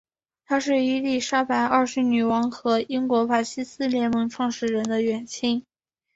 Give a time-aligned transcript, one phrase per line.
[0.47, 5.63] 他是伊丽莎白二世女王和英国法西斯联盟创始人的远亲。